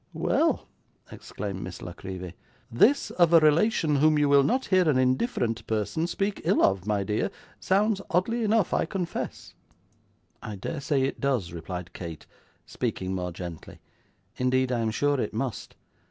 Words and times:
'Well!' 0.13 0.65
exclaimed 1.11 1.61
Miss 1.61 1.79
La 1.79 1.93
Creevy. 1.93 2.33
'This 2.71 3.11
of 3.11 3.33
a 3.33 3.39
relation 3.39 3.97
whom 3.97 4.17
you 4.17 4.27
will 4.27 4.41
not 4.41 4.65
hear 4.65 4.89
an 4.89 4.97
indifferent 4.97 5.67
person 5.67 6.07
speak 6.07 6.41
ill 6.43 6.63
of, 6.63 6.87
my 6.87 7.03
dear, 7.03 7.29
sounds 7.59 8.01
oddly 8.09 8.43
enough, 8.43 8.73
I 8.73 8.85
confess.' 8.85 9.53
'I 10.41 10.55
dare 10.55 10.81
say 10.81 11.03
it 11.03 11.19
does,' 11.21 11.53
replied 11.53 11.93
Kate, 11.93 12.25
speaking 12.65 13.13
more 13.13 13.31
gently, 13.31 13.77
'indeed 14.37 14.71
I 14.71 14.79
am 14.79 14.89
sure 14.89 15.21
it 15.21 15.35
must. 15.35 15.75